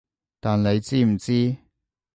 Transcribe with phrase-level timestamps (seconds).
[0.39, 1.57] 但你知唔知？